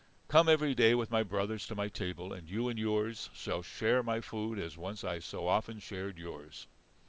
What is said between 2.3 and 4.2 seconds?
and you and yours shall share my